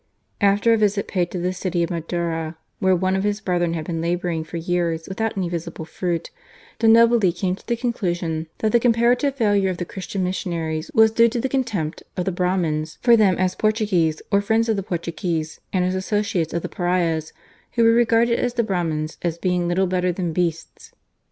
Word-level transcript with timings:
After 0.41 0.73
a 0.73 0.77
visit 0.77 1.07
paid 1.07 1.29
to 1.29 1.37
the 1.37 1.53
city 1.53 1.83
of 1.83 1.91
Madura, 1.91 2.57
where 2.79 2.95
one 2.95 3.15
of 3.15 3.23
his 3.23 3.39
brethren 3.39 3.75
had 3.75 3.85
been 3.85 4.01
labouring 4.01 4.43
for 4.43 4.57
years 4.57 5.07
without 5.07 5.37
any 5.37 5.47
visible 5.47 5.85
fruit, 5.85 6.31
de' 6.79 6.87
Nobili 6.87 7.31
came 7.31 7.53
to 7.55 7.67
the 7.67 7.75
conclusion 7.75 8.47
that 8.57 8.71
the 8.71 8.79
comparative 8.79 9.35
failure 9.35 9.69
of 9.69 9.77
the 9.77 9.85
Christian 9.85 10.23
missionaries 10.23 10.89
was 10.95 11.11
due 11.11 11.29
to 11.29 11.39
the 11.39 11.47
contempt 11.47 12.01
of 12.17 12.25
the 12.25 12.31
Brahmins 12.31 12.97
for 13.03 13.15
them 13.15 13.37
as 13.37 13.53
Portuguese 13.53 14.23
or 14.31 14.41
friends 14.41 14.67
of 14.67 14.75
the 14.75 14.81
Portuguese 14.81 15.59
and 15.71 15.85
as 15.85 15.93
associates 15.93 16.51
of 16.51 16.63
the 16.63 16.67
pariahs, 16.67 17.31
who 17.73 17.83
were 17.83 17.91
regarded 17.91 18.41
by 18.41 18.47
the 18.47 18.63
Brahmins 18.63 19.19
as 19.21 19.37
being 19.37 19.67
little 19.67 19.85
better 19.85 20.11
than 20.11 20.33
beasts. 20.33 20.93